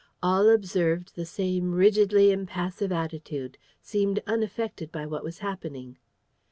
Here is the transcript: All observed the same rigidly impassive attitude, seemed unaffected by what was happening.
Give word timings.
All 0.23 0.49
observed 0.49 1.15
the 1.15 1.27
same 1.27 1.73
rigidly 1.75 2.31
impassive 2.31 2.91
attitude, 2.91 3.59
seemed 3.83 4.19
unaffected 4.25 4.91
by 4.91 5.05
what 5.05 5.23
was 5.23 5.37
happening. 5.45 5.99